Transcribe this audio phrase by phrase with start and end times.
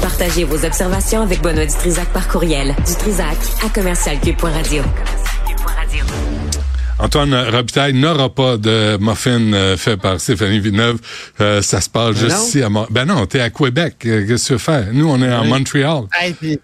[0.00, 2.74] Partagez vos observations avec Benoît Dutrisac par courriel.
[2.86, 4.82] Dutrisac à commercialcube.radio.
[6.98, 10.98] Antoine Robitaille n'aura pas de muffin euh, fait par Stéphanie Villeneuve.
[11.40, 12.92] Euh, ça se passe juste ici à Montréal.
[12.92, 13.96] Ben non, t'es à Québec.
[14.06, 14.86] Euh, qu'est-ce que tu veux faire?
[14.92, 16.04] Nous, on est à Montréal.
[16.40, 16.56] je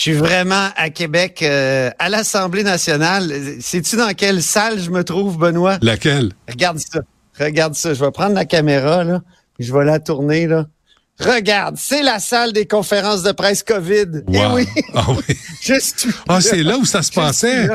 [0.00, 3.32] suis vraiment à Québec, à l'Assemblée nationale.
[3.60, 5.78] Sais-tu dans quelle salle je me trouve, Benoît?
[5.82, 6.32] Laquelle?
[6.48, 7.00] Regarde ça.
[7.38, 7.94] Regarde ça.
[7.94, 9.20] Je vais prendre la caméra, là.
[9.58, 10.66] Je vais la tourner, là.
[11.20, 14.24] Regarde, c'est la salle des conférences de presse COVID.
[14.32, 14.66] Eh oui.
[14.94, 15.36] Ah oui.
[15.62, 16.08] Juste.
[16.28, 17.68] Ah, c'est là où ça se passait.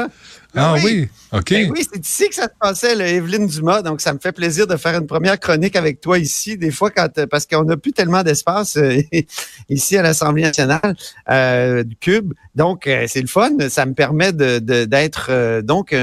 [0.56, 1.08] Ah, oui.
[1.32, 1.52] OK.
[1.52, 3.84] Ben oui, c'est ici que ça se passait, le Evelyne Dumas.
[3.84, 6.58] Donc, ça me fait plaisir de faire une première chronique avec toi ici.
[6.58, 9.00] Des fois, quand euh, parce qu'on n'a plus tellement d'espace euh,
[9.70, 10.96] ici à l'Assemblée nationale
[11.30, 12.34] euh, du Cube.
[12.56, 13.52] Donc, euh, c'est le fun.
[13.70, 15.96] Ça me permet de d'être donc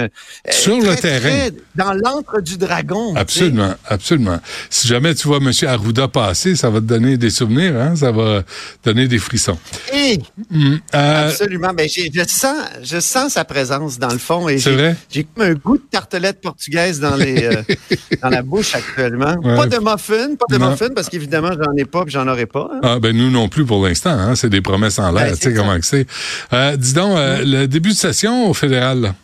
[0.49, 3.15] sur le terrain, dans l'antre du dragon.
[3.17, 4.39] Absolument, absolument.
[4.71, 5.51] Si jamais tu vois M.
[5.67, 7.77] Arruda passer, ça va te donner des souvenirs.
[7.77, 7.97] Hein?
[7.97, 8.43] Ça va
[8.85, 9.59] donner des frissons.
[9.93, 10.77] Et, mm.
[10.93, 11.73] absolument.
[11.75, 14.36] Ben, je sens, je sens sa présence dans le fond.
[14.59, 14.97] C'est vrai?
[15.11, 17.63] J'ai comme un goût de tartelette portugaise dans les euh,
[18.23, 19.37] dans la bouche actuellement.
[19.41, 22.69] Pas de muffin, pas de muffin parce qu'évidemment j'en ai pas, j'en aurai pas.
[22.73, 22.81] Hein.
[22.83, 24.11] Ah ben nous non plus pour l'instant.
[24.11, 24.35] Hein?
[24.35, 25.27] C'est des promesses en l'air.
[25.27, 26.07] Ben, tu sais comment c'est.
[26.53, 29.15] Euh, dis donc, euh, le début de session au fédéral.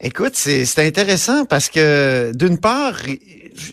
[0.00, 2.94] Écoute, c'est intéressant parce que d'une part,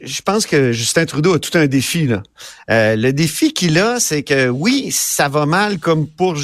[0.03, 2.23] je pense que Justin Trudeau a tout un défi là.
[2.67, 6.35] le défi qu'il a, c'est que oui, ça va mal comme pour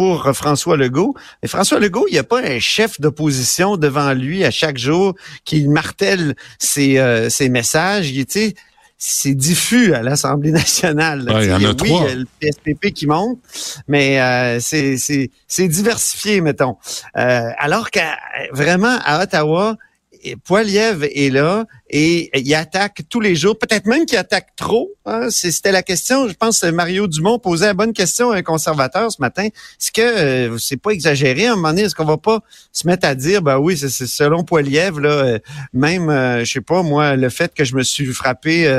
[0.00, 1.14] pour François Legault.
[1.42, 5.14] Mais François Legault, il n'y a pas un chef d'opposition devant lui à chaque jour
[5.44, 8.10] qui martèle ses, euh, ses messages.
[8.10, 8.24] Il,
[8.96, 11.26] c'est diffus à l'Assemblée nationale.
[11.42, 12.14] il y en a oui, trois.
[12.14, 13.40] le PSPP qui monte,
[13.88, 16.78] mais euh, c'est diversifié, mettons.
[17.18, 18.16] Euh, alors qu'à
[18.52, 19.76] vraiment à Ottawa,
[20.44, 24.90] Poiliev est là et il attaque tous les jours, peut-être même qu'il attaque trop.
[25.06, 25.28] Hein.
[25.30, 29.10] C'était la question, je pense que Mario Dumont posait la bonne question à un conservateur
[29.10, 29.46] ce matin.
[29.46, 31.82] Est-ce que euh, c'est pas exagéré à un moment donné?
[31.82, 32.40] Est-ce qu'on va pas
[32.72, 35.38] se mettre à dire, ben oui, c'est selon Poiliev, là, euh,
[35.72, 38.70] même, euh, je sais pas, moi, le fait que je me suis frappé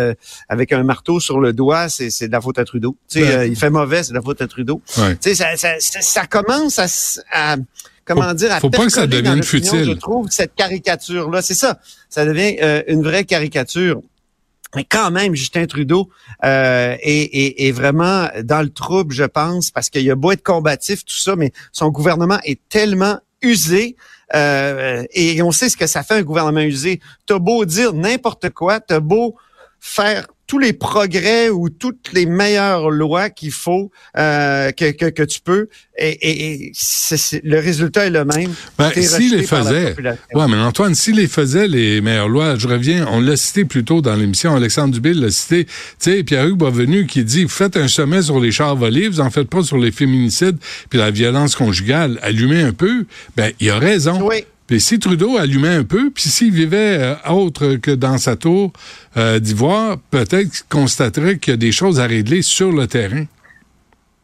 [0.47, 2.95] avec un marteau sur le doigt, c'est de la faute à Trudeau.
[3.15, 4.81] il fait mauvais, c'est de la faute à Trudeau.
[4.85, 6.79] Ça, ça, ça, commence
[7.31, 7.57] à
[8.05, 9.85] comment dire, à faut pas que ça devienne futile.
[9.85, 11.79] Je trouve cette caricature-là, c'est ça,
[12.09, 14.01] ça devient euh, une vraie caricature.
[14.75, 16.09] Mais quand même, Justin Trudeau
[16.45, 21.17] euh, est, vraiment dans le trouble, je pense, parce qu'il a beau être combatif, tout
[21.17, 23.97] ça, mais son gouvernement est tellement usé.
[24.33, 27.01] Euh, et on sait ce que ça fait un gouvernement usé.
[27.25, 29.35] T'as beau dire n'importe quoi, t'as beau
[29.81, 35.23] faire tous les progrès ou toutes les meilleures lois qu'il faut euh, que, que, que,
[35.23, 36.71] tu peux et, et
[37.41, 38.53] le résultat est le même.
[38.77, 39.95] Ben, s'il les faisait,
[40.33, 43.85] ouais, mais Antoine, s'il les faisait les meilleures lois, je reviens, on l'a cité plus
[43.85, 47.87] tôt dans l'émission, Alexandre Dubé l'a cité, tu sais, Pierre-Hugues Boisvenu qui dit, faites un
[47.87, 50.57] sommet sur les chars volés, vous en faites pas sur les féminicides
[50.89, 53.05] puis la violence conjugale, allumez un peu,
[53.37, 54.19] ben, il a raison.
[54.21, 54.43] Oui.
[54.79, 58.71] Si Trudeau allumait un peu, puis s'il vivait euh, autre que dans sa tour
[59.17, 63.25] euh, d'ivoire, peut-être qu'il constaterait qu'il y a des choses à régler sur le terrain.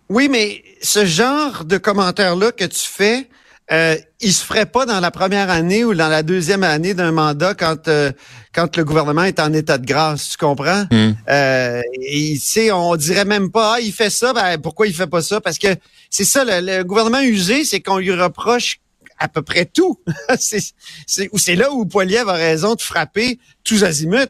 [0.10, 3.28] Oui, mais ce genre de commentaire-là que tu fais,
[3.72, 7.12] euh, il se ferait pas dans la première année ou dans la deuxième année d'un
[7.12, 8.14] mandat quand euh,
[8.56, 10.86] quand le gouvernement est en état de grâce, tu comprends?
[10.90, 11.12] Hmm.
[11.30, 12.40] euh, et,
[12.72, 15.42] on dirait même pas ah, il fait ça, ben pourquoi il fait pas ça?
[15.42, 15.68] Parce que
[16.10, 18.80] c'est ça le gouvernement usé, c'est qu'on lui reproche
[19.20, 20.00] à peu près tout.
[20.38, 24.28] c'est là où Poiliev a raison de frapper tous azimuts.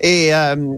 [0.00, 0.76] Et, euh,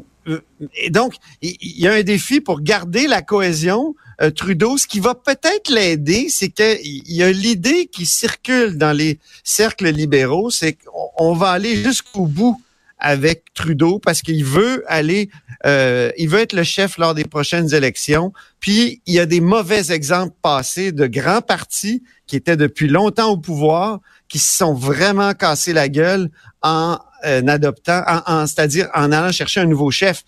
[0.74, 3.94] et donc, il y, a un défi pour garder la cohésion.
[4.20, 8.92] Euh, Trudeau, ce qui va peut-être l'aider, c'est qu'il y a l'idée qui circule dans
[8.92, 12.60] les cercles libéraux, c'est qu'on va aller jusqu'au bout
[13.00, 15.30] avec Trudeau parce qu'il veut aller,
[15.66, 18.32] euh, il veut être le chef lors des prochaines élections.
[18.60, 23.30] Puis il y a des mauvais exemples passés de grands partis qui étaient depuis longtemps
[23.30, 26.30] au pouvoir, qui se sont vraiment cassés la gueule
[26.62, 30.24] en euh, adoptant, en, c'est-à-dire en allant chercher un nouveau chef.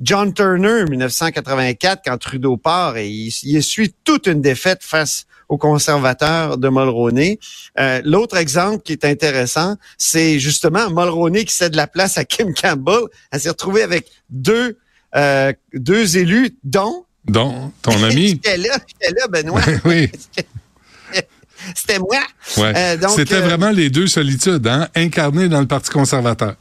[0.00, 5.58] John Turner, 1984, quand Trudeau part, et il, il essuie toute une défaite face aux
[5.58, 7.38] conservateurs de Mulroney.
[7.78, 12.54] Euh, L'autre exemple qui est intéressant, c'est justement Mulroney qui cède la place à Kim
[12.54, 13.02] Campbell.
[13.32, 14.78] Elle s'est retrouvée avec deux,
[15.16, 17.04] euh, deux élus, dont...
[17.26, 18.28] Dont ton ami.
[18.28, 19.60] j'étais là, j'étais là, Benoît.
[19.84, 20.10] oui.
[21.74, 22.22] C'était moi.
[22.56, 22.72] Ouais.
[22.74, 26.54] Euh, C'était vraiment les deux solitudes, hein, incarnées dans le Parti conservateur.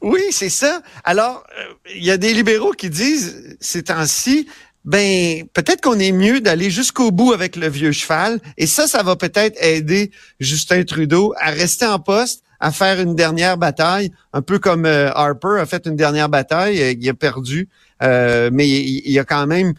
[0.00, 0.82] Oui, c'est ça.
[1.04, 1.62] Alors, euh,
[1.94, 4.48] il y a des libéraux qui disent, ces temps-ci,
[4.84, 9.02] ben peut-être qu'on est mieux d'aller jusqu'au bout avec le vieux cheval et ça ça
[9.02, 14.42] va peut-être aider Justin Trudeau à rester en poste à faire une dernière bataille un
[14.42, 17.68] peu comme euh, Harper a fait une dernière bataille euh, il a perdu
[18.02, 19.74] euh, mais il, a quand même,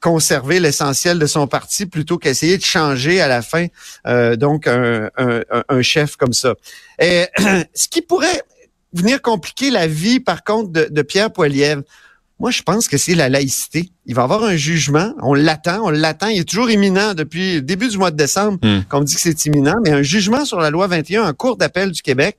[0.00, 3.66] conservé l'essentiel de son parti plutôt qu'essayer de changer à la fin
[4.06, 6.54] euh, donc un, chef comme ça.
[7.00, 7.24] Et,
[7.74, 8.42] ce qui pourrait
[8.92, 11.82] venir compliquer la vie, par contre, de, Pierre Poilievre,
[12.38, 13.90] moi, je pense que c'est la laïcité.
[14.04, 15.14] Il va avoir un jugement.
[15.22, 16.28] On l'attend, on l'attend.
[16.28, 18.82] Il est toujours imminent depuis le début du mois de décembre hmm.
[18.90, 19.76] qu'on dit que c'est imminent.
[19.84, 22.36] Mais un jugement sur la loi 21 en cours d'appel du Québec.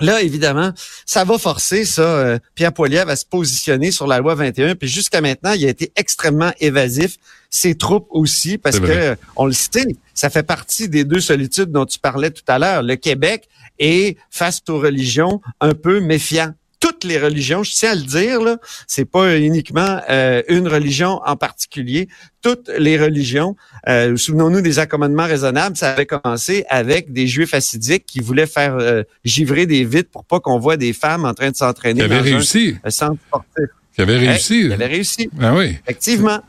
[0.00, 0.72] Là, évidemment,
[1.06, 4.74] ça va forcer ça, euh, Pierre Poilievre à se positionner sur la loi 21.
[4.74, 7.16] Puis jusqu'à maintenant, il a été extrêmement évasif.
[7.48, 11.86] Ses troupes aussi, parce que, on le sait, ça fait partie des deux solitudes dont
[11.86, 12.82] tu parlais tout à l'heure.
[12.82, 13.48] Le Québec
[13.78, 18.40] est, face aux religions, un peu méfiant toutes les religions, je tiens à le dire,
[18.40, 22.08] là, c'est pas uniquement euh, une religion en particulier.
[22.42, 23.56] Toutes les religions,
[23.88, 28.76] euh, souvenons-nous des accommodements raisonnables, ça avait commencé avec des juifs assidiques qui voulaient faire
[28.78, 32.22] euh, givrer des vitres pour pas qu'on voit des femmes en train de s'entraîner dans
[32.22, 32.76] réussi.
[32.84, 33.64] un centre sportif.
[33.94, 34.60] Qui avait réussi.
[34.66, 35.30] Il avait réussi.
[35.40, 35.76] Ah oui.
[35.86, 36.40] Effectivement.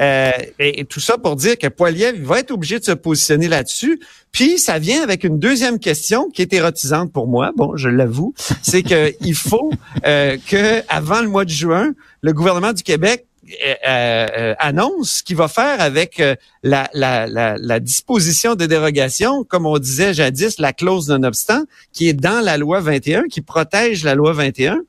[0.00, 4.00] Euh, et, tout ça pour dire que Poiliev va être obligé de se positionner là-dessus.
[4.32, 7.52] Puis ça vient avec une deuxième question qui est érotisante pour moi.
[7.56, 9.70] Bon, je l'avoue, c'est que il faut
[10.06, 11.92] euh, que avant le mois de juin,
[12.22, 13.26] le gouvernement du Québec
[13.64, 16.22] euh, euh, annonce ce qu'il va faire avec
[16.62, 22.08] la, la, la, la, disposition de dérogation, comme on disait jadis, la clause non-obstant, qui
[22.08, 24.80] est dans la loi 21, qui protège la loi 21.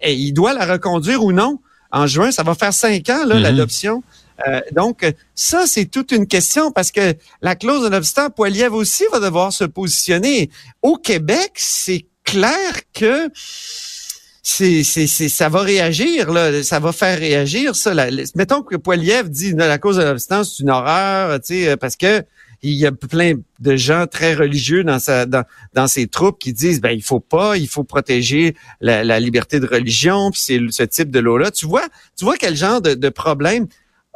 [0.00, 1.60] Et il doit la reconduire ou non.
[1.92, 3.38] En juin, ça va faire cinq ans, mm-hmm.
[3.38, 4.02] l'adoption
[4.46, 5.04] euh, donc,
[5.34, 9.52] ça, c'est toute une question parce que la clause de l'obstant, Poiliev aussi va devoir
[9.52, 10.50] se positionner.
[10.82, 13.28] Au Québec, c'est clair que
[14.42, 17.92] c'est, c'est, ça va réagir, là, ça va faire réagir ça.
[18.34, 22.24] mettons que Poiliev dit la cause de l'obstant, c'est une horreur, tu sais, parce que
[22.62, 25.44] il y a plein de gens très religieux dans sa dans,
[25.74, 29.66] dans ses troupes qui disent ben il faut pas, il faut protéger la, liberté de
[29.66, 31.50] religion, puis c'est ce type de loi là.
[31.50, 31.86] Tu vois,
[32.16, 33.68] tu vois quel genre de, de problème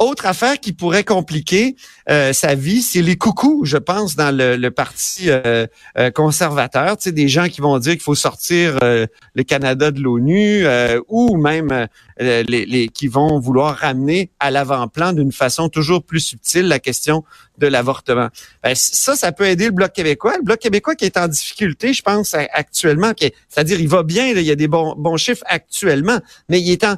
[0.02, 1.76] autre affaire qui pourrait compliquer
[2.08, 5.66] euh, sa vie, c'est les coucous, je pense, dans le, parti euh,
[5.98, 6.96] euh, conservateur.
[6.96, 10.66] Tu sais, des gens qui vont dire qu'il faut sortir le Canada de l'ONU
[11.08, 11.86] ou même
[12.18, 17.24] les, les, qui vont vouloir ramener à l'avant-plan d'une façon toujours plus subtile la question
[17.58, 18.28] de l'avortement.
[18.62, 20.36] Ben, ça, ça peut aider le Bloc québécois.
[20.36, 23.12] Le Bloc québécois qui est en difficulté, je pense, actuellement,
[23.48, 26.18] c'est-à-dire il va bien, il y a des bons, bons chiffres actuellement,
[26.48, 26.96] mais il est en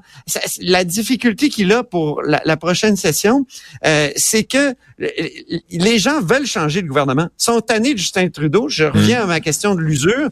[0.61, 3.47] la difficulté qu'il a pour la, prochaine session,
[3.85, 4.75] euh, c'est que
[5.71, 7.29] les gens veulent changer de gouvernement.
[7.39, 8.69] Ils sont tannés de Justin Trudeau.
[8.69, 9.25] Je reviens mmh.
[9.25, 10.31] à ma question de l'usure.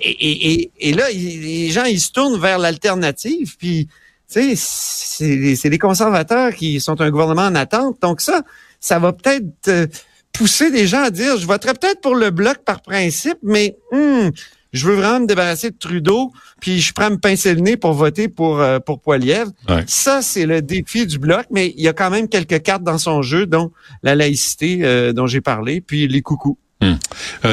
[0.00, 3.88] Et, et, là, les gens, ils se tournent vers l'alternative, puis
[4.30, 7.96] tu sais, c'est les conservateurs qui sont un gouvernement en attente.
[8.02, 8.42] Donc ça,
[8.80, 9.86] ça va peut-être euh,
[10.32, 14.28] pousser des gens à dire, je voterai peut-être pour le bloc par principe, mais hmm,
[14.72, 17.92] je veux vraiment me débarrasser de Trudeau, puis je prends me pincer le nez pour
[17.94, 19.48] voter pour euh, pour Poiliev.
[19.86, 22.98] Ça, c'est le défi du bloc, mais il y a quand même quelques cartes dans
[22.98, 23.72] son jeu, dont
[24.02, 26.58] la laïcité euh, dont j'ai parlé, puis les coucous.
[26.80, 26.94] Hmm.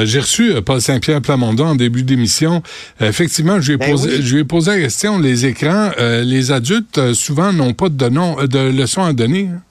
[0.04, 2.62] j'ai reçu Paul Saint-Pierre Plamondon en début d'émission.
[3.00, 6.52] effectivement, je lui, ai ben posé, je lui ai posé la question, les écrans, les
[6.52, 9.48] adultes souvent n'ont pas de, nom, de leçons à donner.
[9.52, 9.62] Hein?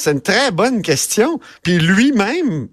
[0.00, 1.38] C'est une très bonne question.
[1.62, 2.68] Puis lui-même,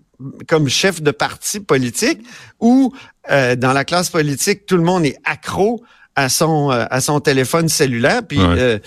[0.48, 2.26] comme chef de parti politique,
[2.62, 2.94] ou
[3.30, 5.84] euh, dans la classe politique, tout le monde est accro
[6.18, 8.24] à son euh, à son téléphone cellulaire.
[8.28, 8.80] Puis euh,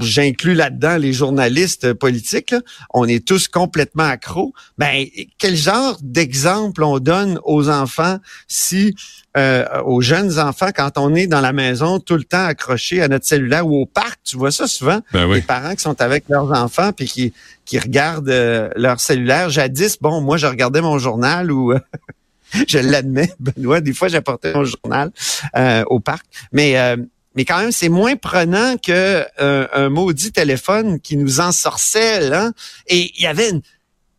[0.00, 2.54] j'inclus là-dedans les journalistes politiques.
[2.94, 4.54] On est tous complètement accros.
[4.78, 5.04] Ben
[5.38, 8.96] quel genre d'exemple on donne aux enfants si
[9.36, 13.08] euh, aux jeunes enfants quand on est dans la maison tout le temps accroché à
[13.08, 16.24] notre cellulaire ou au parc, tu vois ça souvent, ben les parents qui sont avec
[16.30, 17.32] leurs enfants puis qui
[17.66, 19.50] qui regardent leur cellulaire.
[19.50, 21.74] Jadis, bon, moi je regardais mon journal ou
[22.68, 23.80] je l'admets, Benoît.
[23.80, 25.10] Des fois, j'apportais mon journal
[25.56, 26.24] euh, au parc.
[26.52, 26.96] Mais euh,
[27.36, 32.32] mais quand même, c'est moins prenant que euh, un maudit téléphone qui nous ensorcelle.
[32.32, 32.52] Hein?
[32.86, 33.60] Et il y avait une,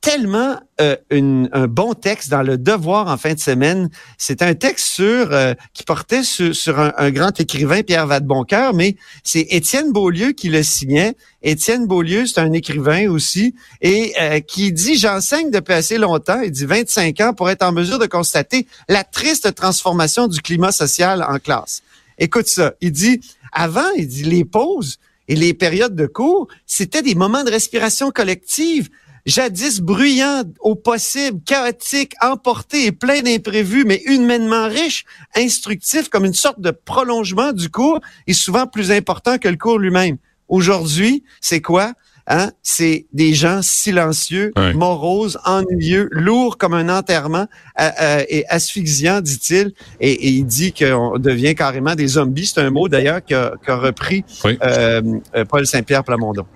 [0.06, 3.90] tellement euh, un bon texte dans le Devoir en fin de semaine.
[4.20, 9.48] C'est un texte sur euh, qui portait sur, un, grand écrivain, Pierre Vadeboncoeur, mais c'est
[9.50, 11.16] Étienne Beaulieu qui le signait.
[11.42, 16.52] Étienne Beaulieu, c'est un écrivain aussi, et euh, qui dit, j'enseigne depuis assez longtemps, il
[16.52, 21.26] dit 25 ans, pour être en mesure de constater la triste transformation du climat social
[21.28, 21.82] en classe.
[22.20, 23.22] Écoute ça, il dit,
[23.52, 28.12] avant, il dit, les pauses et les périodes de cours, c'était des moments de respiration
[28.12, 28.90] collective
[29.26, 35.06] jadis bruyant au possible, chaotique, emporté et plein d'imprévus, mais humainement riche,
[35.36, 39.80] instructif comme une sorte de prolongement du cours, est souvent plus important que le cours
[39.80, 40.18] lui-même.
[40.48, 41.94] Aujourd'hui, c'est quoi?
[42.28, 47.46] Hein, c'est des gens silencieux, moroses, ennuyeux, lourds comme un enterrement
[47.80, 49.74] euh, euh, et asphyxiant, dit-il.
[50.00, 52.48] Et, il dit qu'on devient carrément des zombies.
[52.48, 56.48] C'est un mot d'ailleurs qu'a repris euh, Paul Saint-Pierre Plamondon.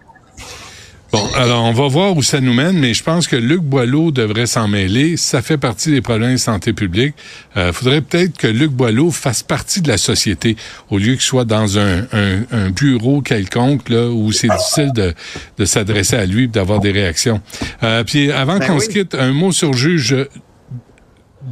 [1.12, 4.12] Bon, alors on va voir où ça nous mène, mais je pense que Luc Boileau
[4.12, 5.18] devrait s'en mêler.
[5.18, 7.16] Ça fait partie des problèmes de santé publique.
[7.56, 10.56] Il euh, faudrait peut-être que Luc Boileau fasse partie de la société
[10.92, 15.16] au lieu qu'il soit dans un, un, bureau quelconque là où c'est difficile de,
[15.58, 17.42] de s'adresser à lui et d'avoir des réactions.
[17.82, 20.16] Euh, puis avant ben qu'on se quitte, un mot sur juge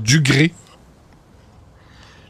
[0.04, 0.54] Dugré.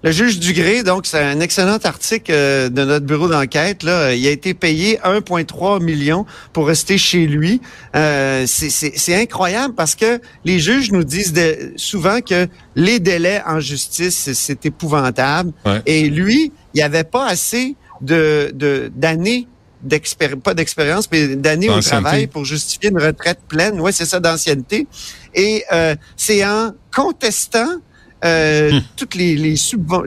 [0.04, 3.84] Le juge Dugré, donc c'est un excellent article euh, de notre bureau d'enquête.
[3.84, 7.62] Là, il a été payé 1,3 million pour rester chez lui.
[7.96, 11.34] Euh, c'est incroyable parce que les juges nous disent
[11.78, 15.52] souvent que les délais en justice c'est épouvantable.
[15.86, 18.54] Et lui, il n'y avait pas assez de
[18.96, 19.48] d'années
[19.82, 23.80] d'expérience, pas d'expérience, mais d'années au travail pour justifier une retraite pleine.
[23.80, 24.88] Ouais, c'est ça d'ancienneté.
[25.34, 27.78] Et euh, c'est en contestant
[28.26, 28.82] euh, hmm.
[28.96, 29.56] toutes les les,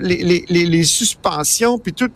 [0.00, 2.10] les, les, les, suspensions, puis tout,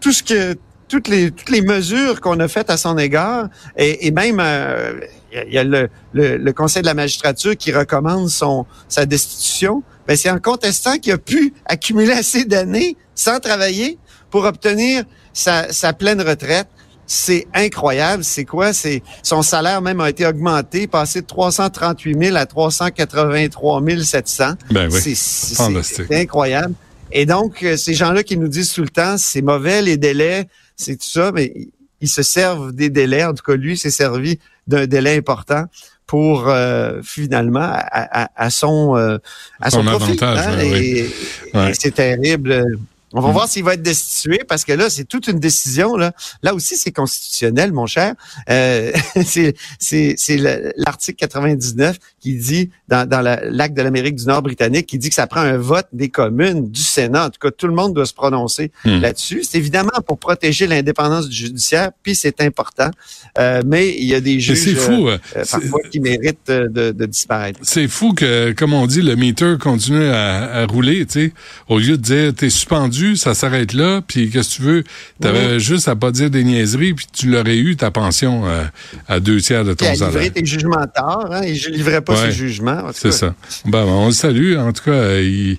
[0.00, 0.56] tout ce que
[0.88, 5.00] toutes les toutes les mesures qu'on a faites à son égard, et, et même euh,
[5.32, 9.82] il y a le, le, Conseil de la magistrature qui recommande son sa destitution.
[10.06, 13.98] Ben c'est en contestant qu'il a pu accumuler assez d'années sans travailler
[14.30, 16.68] pour obtenir sa, sa pleine retraite.
[17.12, 18.22] C'est incroyable.
[18.22, 18.72] C'est quoi?
[18.72, 24.52] C'est son salaire même a été augmenté, passé de 338 000 à 383 700.
[24.70, 25.16] Ben oui.
[25.16, 26.74] C'est incroyable.
[27.10, 30.46] Et donc, euh, ces gens-là qui nous disent tout le temps, c'est mauvais les délais,
[30.76, 31.52] c'est tout ça, mais
[32.00, 33.24] ils se servent des délais.
[33.24, 34.38] En tout cas, lui s'est servi
[34.68, 35.64] d'un délai important
[36.06, 39.18] pour euh, finalement à, son euh,
[39.60, 40.12] à son, profit.
[40.22, 42.64] Avantage, hein, et c'est terrible.
[43.12, 43.32] On va mm.
[43.32, 45.96] voir s'il va être destitué parce que là, c'est toute une décision.
[45.96, 46.12] Là,
[46.42, 48.14] là aussi, c'est constitutionnel, mon cher.
[48.48, 48.92] Euh,
[49.24, 50.36] c'est
[50.76, 55.14] l'article 99 qui dit, dans, dans l'acte de l'Amérique du Nord britannique, qui dit que
[55.14, 57.26] ça prend un vote des communes, du Sénat.
[57.26, 59.00] En tout cas, tout le monde doit se prononcer mm.
[59.00, 59.42] là-dessus.
[59.42, 62.90] C'est évidemment pour protéger l'indépendance du judiciaire, puis c'est important.
[63.38, 66.92] Euh, mais il y a des juges fou, euh, euh parfois qui méritent euh, de,
[66.92, 67.58] de disparaître.
[67.62, 71.06] C'est fou que, comme on dit, le meter continue à, à rouler.
[71.06, 71.32] Tu sais,
[71.68, 74.84] au lieu de dire t'es suspendu ça s'arrête là, puis qu'est-ce que tu veux?
[75.20, 78.64] Tu avais juste à pas dire des niaiseries, puis tu l'aurais eu, ta pension, euh,
[79.08, 80.08] à deux tiers de ton salaire.
[80.08, 82.82] Il livré tes jugements tard, hein, et je livrais pas ses jugements.
[82.92, 83.34] C'est ça.
[83.66, 84.56] Ben, on le salue.
[84.56, 85.58] En tout cas, euh, il,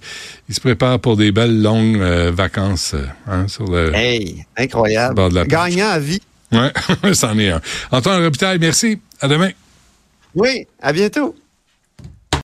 [0.50, 2.96] il, se prépare pour des belles longues euh, vacances
[3.28, 5.22] hein, sur le Hey, incroyable.
[5.48, 6.22] Gagnant à vie.
[6.52, 6.72] Ouais,
[7.14, 7.62] c'en est un.
[7.92, 9.00] Antoine Robitaille, merci.
[9.22, 9.52] À demain.
[10.36, 11.36] Oui, à bientôt.